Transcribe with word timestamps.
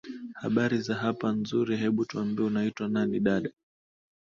habari 0.33 0.77
za 0.81 0.95
hapa 0.95 1.31
nzuri 1.31 1.77
hebu 1.77 2.05
twambie 2.05 2.45
unaitwa 2.45 2.87
nani 2.87 3.19
dada 3.19 3.49